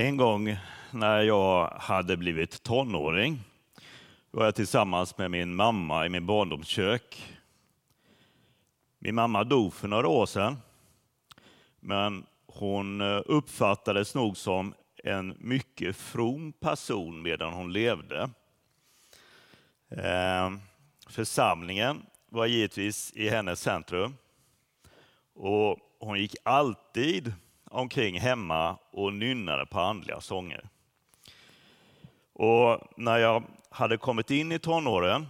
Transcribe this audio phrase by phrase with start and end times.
[0.00, 0.56] En gång
[0.90, 3.40] när jag hade blivit tonåring
[4.30, 7.36] var jag tillsammans med min mamma i min barndomskök.
[8.98, 10.56] Min mamma dog för några år sedan,
[11.80, 14.74] men hon eh, uppfattades nog som
[15.04, 18.30] en mycket from person medan hon levde.
[19.90, 20.60] Ehm,
[21.06, 24.16] församlingen var givetvis i hennes centrum
[25.34, 27.32] och hon gick alltid
[27.70, 30.68] omkring hemma och nynnade på andliga sånger.
[32.32, 35.26] Och när jag hade kommit in i tonåren,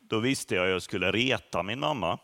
[0.00, 2.18] då visste jag att jag skulle reta min mamma.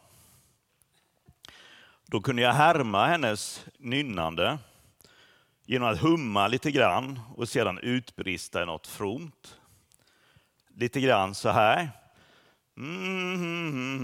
[2.07, 4.59] Då kunde jag härma hennes nynnande
[5.67, 9.61] genom att humma lite grann och sedan utbrista i något fromt.
[10.69, 11.91] Lite grann så här.
[12.77, 14.03] Mm,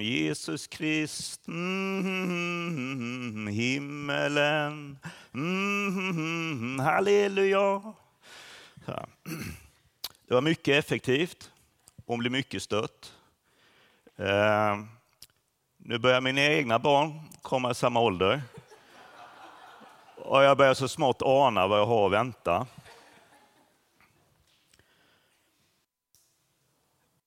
[0.00, 4.98] Jesus Krist, mm, himmelen,
[5.34, 7.82] mm, halleluja.
[10.28, 11.50] Det var mycket effektivt.
[12.06, 13.12] Hon blev mycket stött.
[14.16, 14.78] Eh,
[15.76, 18.42] nu börjar mina egna barn komma i samma ålder.
[20.16, 22.66] Och jag börjar så smått ana vad jag har att vänta.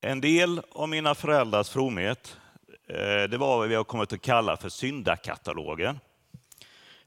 [0.08, 2.38] En del av mina föräldrars fromhet,
[2.88, 6.00] eh, det var vad vi har kommit att kalla för syndakatalogen.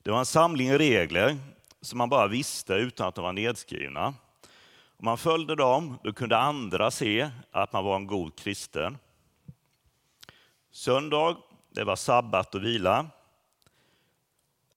[0.02, 1.36] Det var en samling regler
[1.80, 4.06] som man bara visste utan att de var nedskrivna.
[4.96, 8.98] Om man följde dem, då kunde andra se att man var en god kristen.
[10.70, 11.36] Söndag,
[11.70, 13.06] det var sabbat och vila.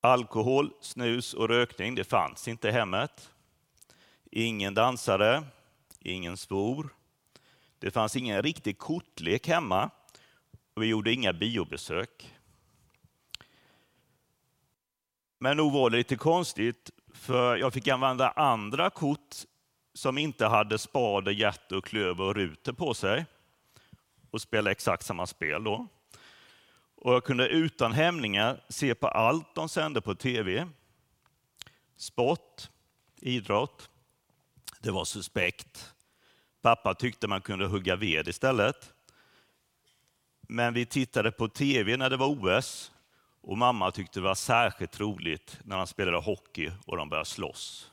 [0.00, 3.30] Alkohol, snus och rökning, det fanns inte i hemmet.
[4.30, 5.42] Ingen dansade,
[6.00, 6.90] ingen svor.
[7.82, 9.90] Det fanns ingen riktig kortlek hemma
[10.74, 12.34] och vi gjorde inga biobesök.
[15.38, 19.36] Men nog var det lite konstigt, för jag fick använda andra kort
[19.94, 23.26] som inte hade spader, hjärta, och klöver och ruter på sig
[24.30, 25.86] och spela exakt samma spel då.
[26.94, 30.68] Och jag kunde utan hämningar se på allt de sände på tv.
[31.96, 32.70] Sport,
[33.20, 33.90] idrott,
[34.80, 35.92] det var suspekt.
[36.62, 38.92] Pappa tyckte man kunde hugga ved istället.
[40.40, 42.92] Men vi tittade på tv när det var OS
[43.40, 47.90] och mamma tyckte det var särskilt roligt när de spelade hockey och de började slåss.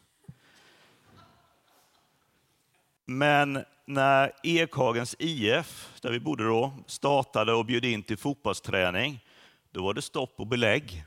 [3.06, 9.26] Men när Ekhagens IF, där vi bodde då, startade och bjöd in till fotbollsträning,
[9.72, 11.06] då var det stopp och belägg.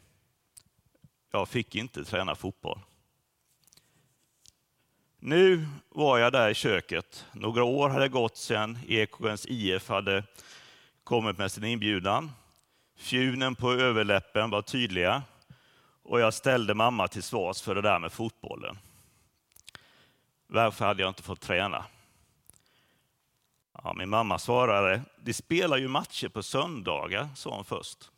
[1.32, 2.78] Jag fick inte träna fotboll.
[5.24, 7.26] Nu var jag där i köket.
[7.32, 10.24] Några år hade gått sedan Ekhagens IF hade
[11.04, 12.32] kommit med sin inbjudan.
[12.96, 15.22] Fjunen på överläppen var tydliga
[16.02, 18.78] och jag ställde mamma till svars för det där med fotbollen.
[20.46, 21.84] Varför hade jag inte fått träna?
[23.82, 28.10] Ja, min mamma svarade, de spelar ju matcher på söndagar, sa hon först.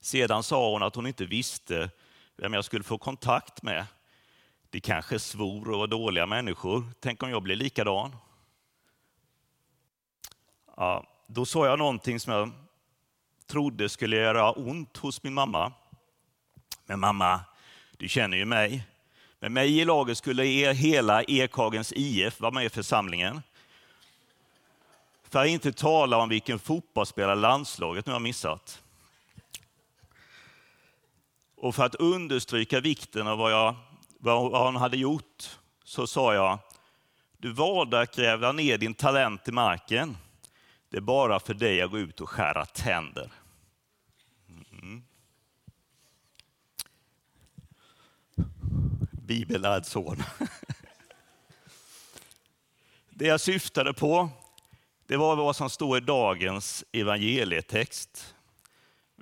[0.00, 1.90] Sedan sa hon att hon inte visste
[2.36, 3.86] vem jag skulle få kontakt med.
[4.72, 6.84] De kanske svor och var dåliga människor.
[7.00, 8.16] Tänk om jag blir likadan?
[10.76, 12.50] Ja, då sa jag någonting som jag
[13.46, 15.72] trodde skulle göra ont hos min mamma.
[16.86, 17.40] Men mamma,
[17.96, 18.86] du känner ju mig.
[19.40, 23.42] Med mig i laget skulle er hela Ekhagens IF vara med i församlingen.
[25.22, 28.82] För att inte tala om vilken fotbollsspelare landslaget nu har missat.
[31.56, 33.74] Och för att understryka vikten av vad, jag,
[34.22, 36.58] vad han hade gjort så sa jag,
[37.38, 40.16] du valde att gräva ner din talent i marken.
[40.88, 43.32] Det är bara för dig att gå ut och skära tänder.
[44.72, 45.02] Mm.
[49.10, 50.22] Bibellärd son.
[53.10, 54.30] Det jag syftade på
[55.06, 58.34] det var vad som står i dagens evangelietext.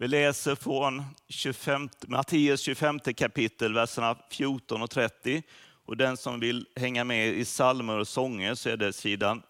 [0.01, 5.43] Vi läser från 25, Matteus 25 kapitel, verserna 14 och 30.
[5.85, 9.43] Och den som vill hänga med i psalmer och sånger så är det sidan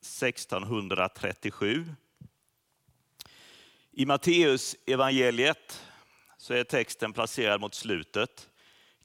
[0.00, 1.94] 1637.
[3.92, 5.82] I Matteus evangeliet
[6.38, 8.48] så är texten placerad mot slutet.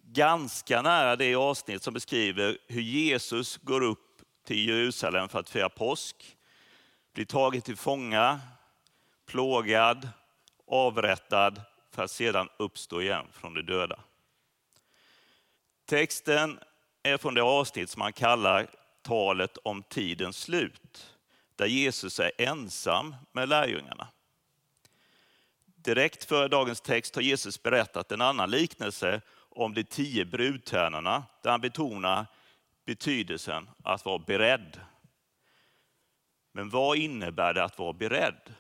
[0.02, 5.70] Ganska nära det avsnitt som beskriver hur Jesus går upp till Jerusalem för att fira
[5.70, 6.38] påsk
[7.14, 8.40] blir tagen till fånga,
[9.26, 10.10] plågad,
[10.68, 14.00] avrättad för att sedan uppstå igen från de döda.
[15.86, 16.60] Texten
[17.04, 18.68] är från det avsnitt som man kallar
[19.02, 21.16] talet om tidens slut,
[21.56, 24.08] där Jesus är ensam med lärjungarna.
[25.66, 31.52] Direkt före dagens text har Jesus berättat en annan liknelse om de tio brudtärnorna där
[31.52, 32.26] han betonar
[32.86, 34.80] betydelsen att vara beredd.
[36.52, 38.55] Men vad innebär det att vara beredd?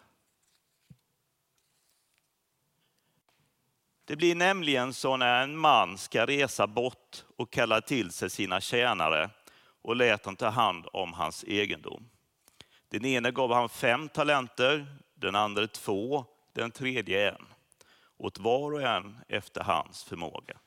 [4.07, 8.62] Det blir nämligen så när en man ska resa bort och kalla till sig sina
[8.62, 9.30] tjänare
[9.81, 12.10] och lät dem ta hand om hans egendom.
[12.90, 14.86] Den ene gav han fem talenter,
[15.16, 17.46] den andra två, den tredje en.
[18.18, 20.58] Åt var och en efter hans förmåga.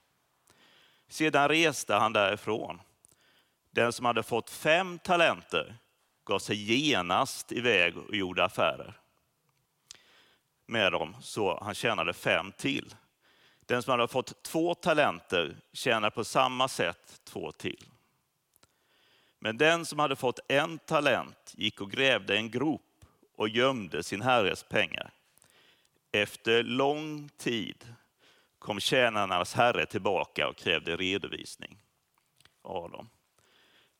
[1.08, 2.80] Sedan reste han därifrån.
[3.70, 5.76] Den som hade fått fem talenter
[6.24, 8.94] gav sig genast iväg och gjorde affärer
[10.66, 12.94] med dem, så han tjänade fem till.
[13.68, 17.84] Den som hade fått två talenter tjänar på samma sätt två till.
[19.38, 23.04] Men den som hade fått en talent gick och grävde en grop
[23.36, 25.10] och gömde sin herres pengar.
[26.12, 27.94] Efter lång tid
[28.58, 31.78] kom tjänarnas herre tillbaka och krävde redovisning
[32.62, 33.08] av dem.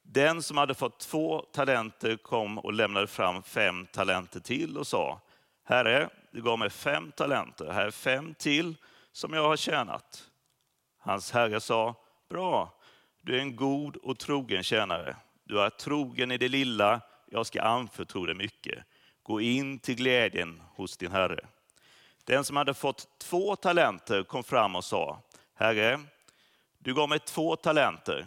[0.03, 5.20] Den som hade fått två talenter kom och lämnade fram fem talenter till och sa,
[5.65, 8.75] Herre, du gav mig fem talenter, här är fem till
[9.12, 10.31] som jag har tjänat.
[10.99, 11.94] Hans herre sa,
[12.28, 12.78] bra,
[13.22, 15.16] du är en god och trogen tjänare.
[15.44, 18.84] Du är trogen i det lilla, jag ska anförtro dig mycket.
[19.22, 21.46] Gå in till glädjen hos din herre.
[22.25, 25.22] Den som hade fått två talenter kom fram och sa,
[25.55, 26.00] Herre,
[26.78, 28.26] du gav mig två talenter.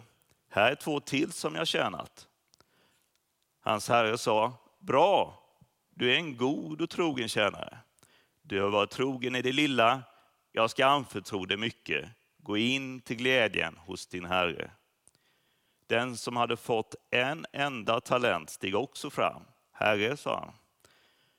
[0.50, 2.28] Här är två till som jag tjänat.
[3.60, 5.42] Hans herre sa, bra,
[5.90, 7.78] du är en god och trogen tjänare.
[8.42, 10.02] Du har varit trogen i det lilla,
[10.52, 12.08] jag ska anförtro dig mycket.
[12.38, 14.70] Gå in till glädjen hos din herre.
[15.86, 19.42] Den som hade fått en enda talent steg också fram.
[19.72, 20.52] Herre, sa han,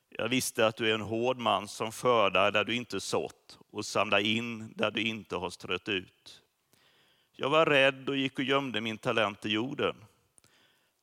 [0.10, 3.86] jag visste att du är en hård man som skördar där du inte sått och
[3.86, 6.42] samlar in där du inte har strött ut.
[7.36, 9.96] Jag var rädd och gick och gömde min talent i jorden.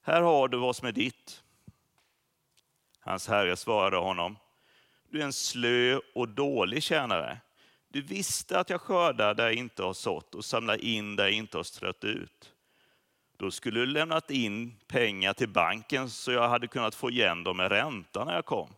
[0.02, 1.42] Här har du vad som är ditt.
[3.00, 4.36] Hans herre svarade honom,
[5.08, 7.40] du är en slö och dålig tjänare.
[7.92, 11.32] Du visste att jag skördar där jag inte har sått och samlar in där jag
[11.32, 12.52] inte har strött ut.
[13.36, 17.56] Då skulle du lämnat in pengar till banken så jag hade kunnat få igen dem
[17.56, 18.68] med ränta när jag kom.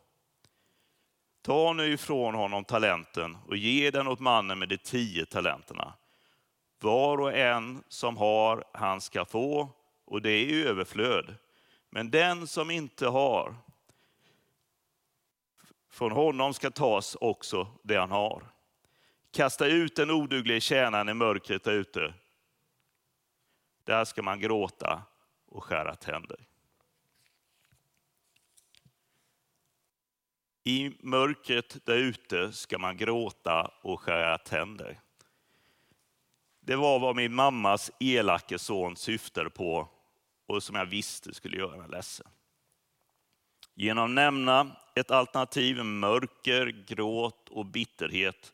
[1.43, 5.93] Ta nu ifrån honom talenten och ge den åt mannen med de tio talenterna.
[6.81, 9.69] Var och en som har, han ska få,
[10.05, 11.35] och det är i överflöd.
[11.91, 13.55] Men den som inte har,
[15.91, 18.51] från honom ska tas också det han har.
[19.32, 22.14] Kasta ut den oduglige tjänaren i mörkret där ute.
[23.84, 25.02] Där ska man gråta
[25.46, 26.46] och skära tänder.
[30.64, 35.00] I mörkret där ute ska man gråta och skära tänder.
[36.61, 39.88] Det var vad min mammas elake son syftade på
[40.46, 42.26] och som jag visste skulle göra mig ledsen.
[43.75, 48.52] Genom att nämna ett alternativ med mörker, gråt och bitterhet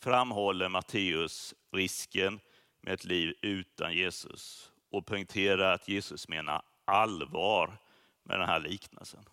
[0.00, 2.40] framhåller Matteus risken
[2.80, 7.78] med ett liv utan Jesus och poängterar att Jesus menar allvar
[8.22, 9.24] med den här liknelsen.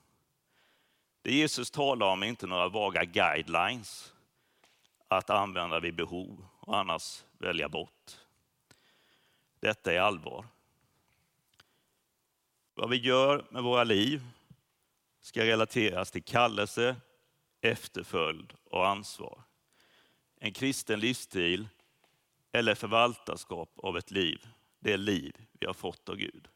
[1.21, 4.13] Det Jesus talar om är inte några vaga guidelines
[5.07, 8.17] att använda vid behov och annars välja bort.
[9.59, 10.45] Detta är allvar.
[12.73, 14.27] Vad vi gör med våra liv
[15.21, 16.95] ska relateras till kallelse,
[17.61, 19.46] efterföljd och ansvar.
[20.39, 21.67] En kristen livsstil
[22.51, 24.47] eller förvaltarskap av ett liv,
[24.79, 26.47] det liv vi har fått av Gud.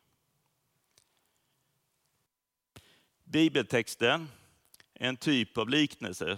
[3.23, 4.29] Bibeltexten
[4.93, 6.38] är en typ av liknelse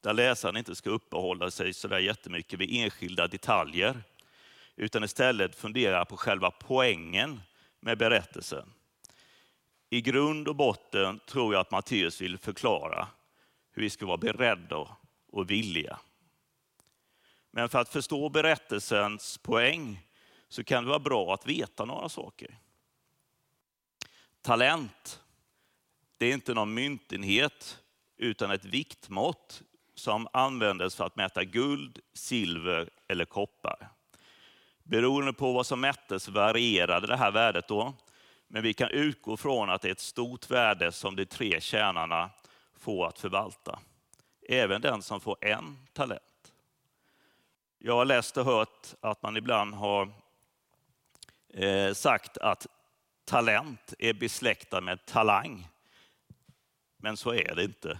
[0.00, 4.02] där läsaren inte ska uppehålla sig så där jättemycket vid enskilda detaljer,
[4.76, 7.40] utan istället fundera på själva poängen
[7.80, 8.72] med berättelsen.
[9.90, 13.08] I grund och botten tror jag att Matteus vill förklara
[13.72, 14.96] hur vi ska vara beredda
[15.32, 15.98] och villiga.
[17.56, 20.06] Men för att förstå berättelsens poäng
[20.48, 22.58] så kan det vara bra att veta några saker.
[24.42, 25.22] Talent,
[26.18, 27.82] det är inte någon myntenhet
[28.16, 29.62] utan ett viktmått
[29.94, 33.88] som användes för att mäta guld, silver eller koppar.
[34.82, 37.94] Beroende på vad som mättes varierade det här värdet då,
[38.48, 42.30] men vi kan utgå från att det är ett stort värde som de tre tjänarna
[42.78, 43.78] får att förvalta.
[44.48, 46.33] Även den som får en talent.
[47.86, 50.12] Jag har läst och hört att man ibland har
[51.48, 52.66] eh, sagt att
[53.24, 55.68] talent är besläktad med talang.
[56.96, 57.98] Men så är det inte.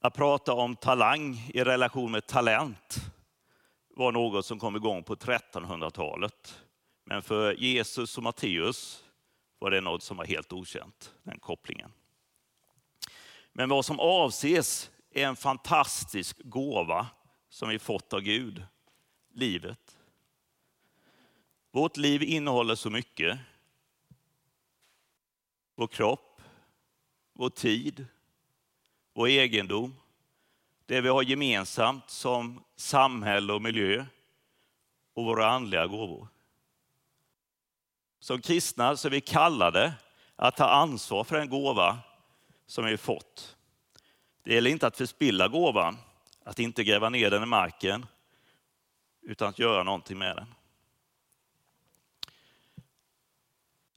[0.00, 2.96] Att prata om talang i relation med talent
[3.88, 6.62] var något som kom igång på 1300-talet.
[7.04, 9.04] Men för Jesus och Matteus
[9.58, 11.92] var det något som var helt okänt, den kopplingen.
[13.52, 17.06] Men vad som avses är en fantastisk gåva
[17.48, 18.64] som vi fått av Gud,
[19.38, 19.98] livet.
[21.70, 23.38] Vårt liv innehåller så mycket.
[25.74, 26.40] Vår kropp,
[27.32, 28.06] vår tid,
[29.14, 29.94] vår egendom,
[30.86, 34.06] det vi har gemensamt som samhälle och miljö
[35.14, 36.28] och våra andliga gåvor.
[38.20, 39.94] Som kristna så är vi kallade
[40.36, 41.98] att ta ansvar för den gåva
[42.66, 43.56] som vi fått.
[44.42, 45.96] Det gäller inte att förspilla gåvan,
[46.44, 48.06] att inte gräva ner den i marken,
[49.22, 50.54] utan att göra någonting med den.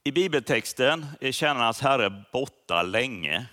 [0.04, 3.46] I bibeltexten är tjänarnas herre borta länge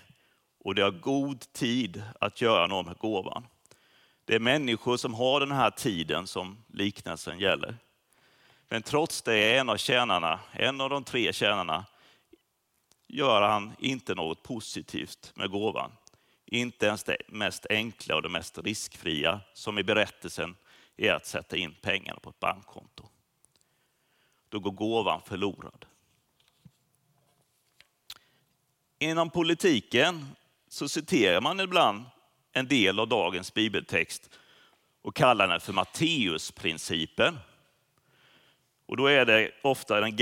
[0.58, 3.46] och det har god tid att göra något med gåvan.
[4.24, 7.76] Det är människor som har den här tiden som liknelsen gäller.
[8.68, 11.84] Men trots det är en av tjänarna, en av de tre tjänarna,
[13.06, 15.92] gör han inte något positivt med gåvan.
[16.46, 20.56] Inte ens det mest enkla och det mest riskfria, som i berättelsen
[21.00, 23.08] är att sätta in pengarna på ett bankkonto.
[24.48, 25.86] Då går gåvan förlorad.
[28.98, 30.26] Inom politiken
[30.68, 32.04] så citerar man ibland
[32.52, 34.30] en del av dagens bibeltext
[35.02, 37.38] och kallar den för Matteusprincipen.
[38.86, 40.16] Och då är det ofta den,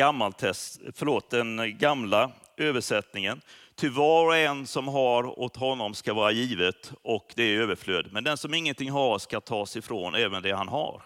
[0.94, 3.40] förlåt, den gamla översättningen.
[3.74, 8.12] Ty var och en som har åt honom ska vara givet och det är överflöd.
[8.12, 11.02] Men den som ingenting har ska tas ifrån även det han har.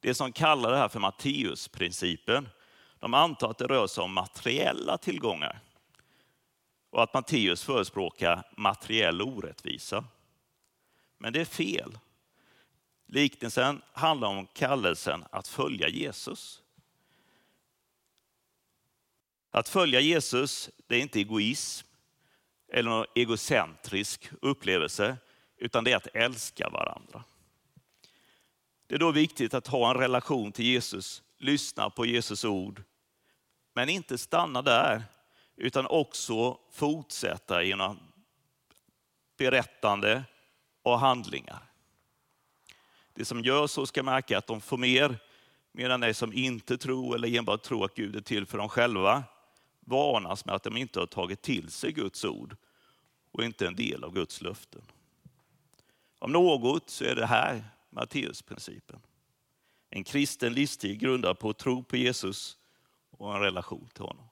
[0.00, 2.48] Det som kallar det här för Matteusprincipen,
[2.98, 5.60] de antar att det rör sig om materiella tillgångar
[6.90, 10.04] och att Matteus förespråkar materiell orättvisa.
[11.18, 11.98] Men det är fel.
[13.06, 16.62] Liknelsen handlar om kallelsen att följa Jesus.
[19.54, 21.86] Att följa Jesus, det är inte egoism
[22.72, 25.16] eller någon egocentrisk upplevelse,
[25.58, 27.24] utan det är att älska varandra.
[28.86, 32.82] Det är då viktigt att ha en relation till Jesus, lyssna på Jesus ord,
[33.74, 35.04] men inte stanna där,
[35.56, 37.98] utan också fortsätta genom
[39.36, 40.24] berättande
[40.82, 41.62] och handlingar.
[43.12, 45.16] Det som gör så ska märka att de får mer,
[45.72, 49.24] medan de som inte tror eller enbart tror att Gud är till för dem själva,
[49.84, 52.56] varnas med att de inte har tagit till sig Guds ord
[53.30, 54.82] och inte en del av Guds löften.
[56.18, 59.00] Om något så är det här Matteusprincipen.
[59.90, 62.58] En kristen livsstil grundad på tro på Jesus
[63.10, 64.24] och en relation till honom.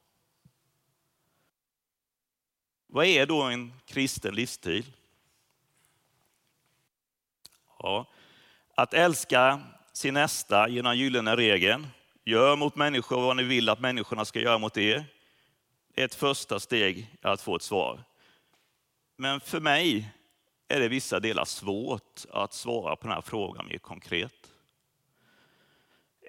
[2.86, 4.92] Vad är då en kristen livsstil?
[7.78, 8.06] Ja,
[8.74, 9.60] att älska
[9.92, 11.86] sin nästa genom gyllene regeln.
[12.24, 15.04] Gör mot människor vad ni vill att människorna ska göra mot er
[15.94, 18.04] ett första steg att få ett svar.
[19.16, 20.12] Men för mig
[20.68, 24.52] är det vissa delar svårt att svara på den här frågan mer konkret.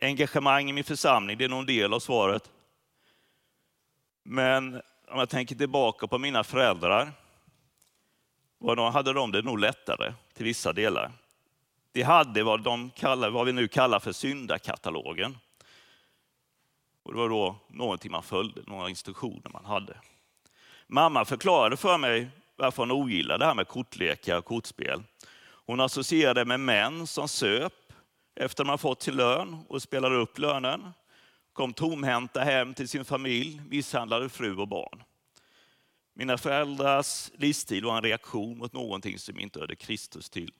[0.01, 2.51] Engagemang i min församling, det är någon del av svaret.
[4.23, 7.11] Men om jag tänker tillbaka på mina föräldrar,
[8.91, 11.11] hade de det nog lättare till vissa delar.
[11.91, 15.37] De hade vad, de kallar, vad vi nu kallar för syndakatalogen.
[17.03, 19.97] Och det var då någonting man följde, några instruktioner man hade.
[20.87, 25.03] Mamma förklarade för mig varför hon ogillade det här med kortlekar och kortspel.
[25.65, 27.73] Hon associerade med män som söp
[28.35, 30.93] efter man fått sin lön och spelade upp lönen
[31.53, 35.03] kom tomhänta hem till sin familj, misshandlade fru och barn.
[36.15, 40.51] Mina föräldrars livsstil var en reaktion mot någonting som inte hörde Kristus till.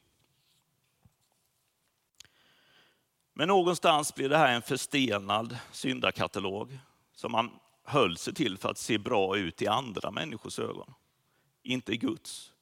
[3.33, 6.79] Men någonstans blev det här en förstenad syndakatalog
[7.13, 7.51] som man
[7.83, 10.93] höll sig till för att se bra ut i andra människors ögon,
[11.63, 12.53] inte i Guds.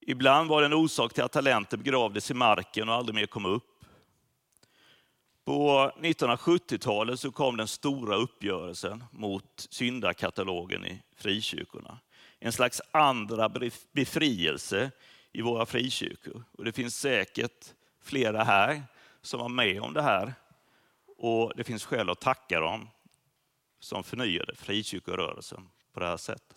[0.00, 3.46] Ibland var det en orsak till att talenter begravdes i marken och aldrig mer kom
[3.46, 3.84] upp.
[5.44, 11.98] På 1970-talet så kom den stora uppgörelsen mot syndakatalogen i frikyrkorna.
[12.38, 13.50] En slags andra
[13.92, 14.90] befrielse
[15.32, 16.44] i våra frikyrkor.
[16.52, 18.82] Och det finns säkert flera här
[19.22, 20.34] som var med om det här.
[21.16, 22.88] Och det finns skäl att tacka dem
[23.78, 26.56] som förnyade frikyrkorörelsen på det här sättet.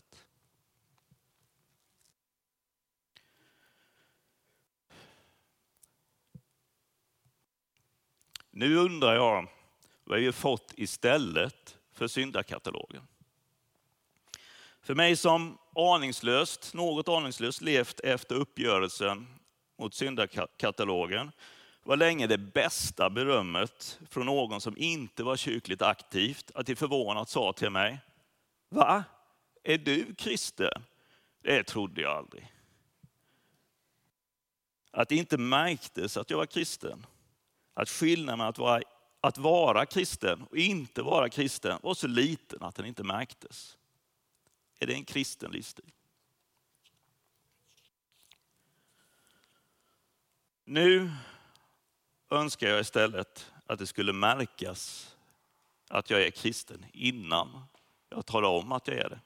[8.52, 9.48] Nu undrar jag
[10.04, 13.08] vad vi har fått istället för syndakatalogen.
[14.82, 19.28] För mig som aningslöst, något aningslöst levt efter uppgörelsen
[19.77, 21.32] mot syndakatalogen
[21.84, 27.30] var länge det bästa berömmet från någon som inte var kyrkligt aktivt, att de förvånat
[27.30, 28.00] sa till mig,
[28.74, 29.03] Va?
[29.63, 30.84] Är du kristen?
[31.42, 32.53] Det trodde jag aldrig.
[34.92, 37.06] Att det inte märktes att jag var kristen.
[37.74, 38.82] Att skillnaden mellan att vara,
[39.22, 43.77] att vara kristen och inte vara kristen var så liten att den inte märktes.
[44.80, 45.92] Är det en kristen livsstil?
[50.65, 51.12] Nu
[52.29, 55.15] önskar jag istället att det skulle märkas
[55.89, 57.63] att jag är kristen innan
[58.10, 59.20] jag talar om att jag är det.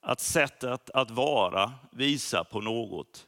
[0.00, 3.26] Att sättet att vara visar på något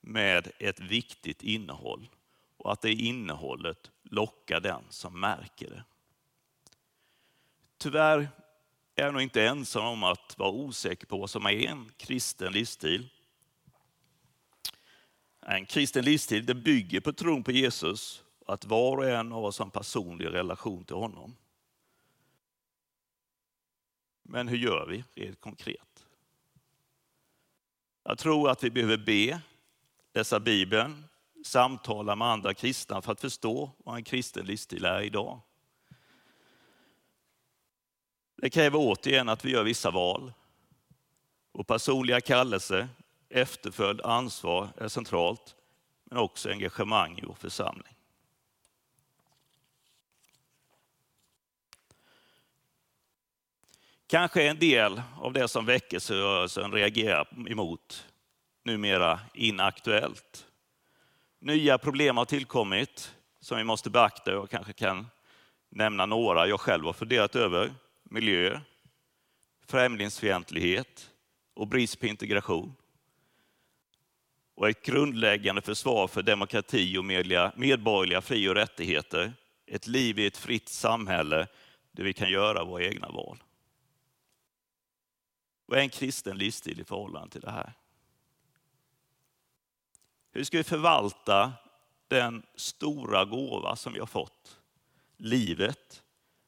[0.00, 2.08] med ett viktigt innehåll
[2.56, 5.84] och att det innehållet lockar den som märker det.
[7.78, 8.28] Tyvärr
[8.94, 12.52] är jag nog inte ensam om att vara osäker på vad som är en kristen
[12.52, 13.08] livsstil.
[15.48, 19.44] En kristen livsstil det bygger på tron på Jesus och att var och en av
[19.44, 21.36] oss har en personlig relation till honom.
[24.22, 26.06] Men hur gör vi rent konkret?
[28.04, 29.40] Jag tror att vi behöver be,
[30.14, 31.04] läsa Bibeln,
[31.44, 35.40] samtala med andra kristna för att förstå vad en kristen livsstil är idag.
[38.36, 40.32] Det kräver återigen att vi gör vissa val.
[41.52, 42.88] Vår personliga kallelse,
[43.28, 45.54] efterföljd, ansvar är centralt,
[46.04, 47.96] men också engagemang i vår församling.
[54.06, 58.06] Kanske en del av det som väckelserörelsen reagerar emot
[58.64, 60.46] numera inaktuellt.
[61.38, 64.30] Nya problem har tillkommit som vi måste beakta.
[64.30, 65.06] Jag kanske kan
[65.68, 67.74] nämna några jag själv har funderat över.
[68.02, 68.60] Miljö,
[69.66, 71.10] främlingsfientlighet
[71.54, 72.74] och brist på integration.
[74.56, 79.32] Och ett grundläggande försvar för demokrati och medborgerliga fri och rättigheter.
[79.66, 81.48] Ett liv i ett fritt samhälle
[81.92, 83.42] där vi kan göra våra egna val.
[85.66, 87.72] Vad är en kristen livsstil i förhållande till det här?
[90.32, 91.52] Hur ska vi förvalta
[92.08, 94.58] den stora gåva som vi har fått?
[95.16, 96.02] Livet,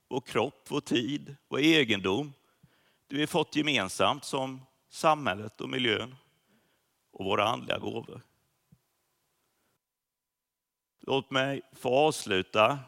[0.08, 2.32] vår kropp, vår tid, vår egendom.
[3.06, 6.14] Det vi har fått gemensamt som samhället och miljön
[7.18, 8.22] och våra andliga gåvor.
[11.00, 12.78] Låt mig få avsluta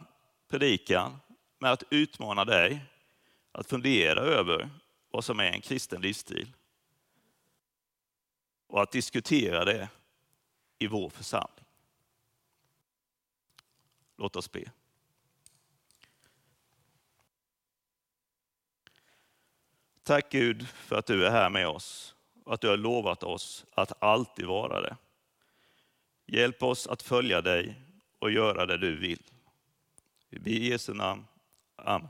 [0.48, 1.20] predikan
[1.58, 2.84] med att utmana dig
[3.52, 4.70] att fundera över
[5.10, 6.52] vad som är en kristen livsstil.
[8.66, 9.88] Och att diskutera det
[10.78, 11.64] i vår församling.
[14.16, 14.70] Låt oss be.
[20.02, 22.14] Tack Gud för att du är här med oss
[22.50, 24.96] och att du har lovat oss att alltid vara det.
[26.26, 27.74] Hjälp oss att följa dig
[28.18, 29.22] och göra det du vill.
[30.28, 31.26] Vi ber I Jesu namn.
[31.76, 32.08] Amen.